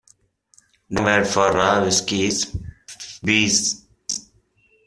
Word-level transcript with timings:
The 0.89 0.95
slang 0.95 1.05
word 1.05 1.27
for 1.27 1.51
raw 1.51 1.83
whiskey 1.83 2.23
is 2.25 2.57
booze. 3.21 3.85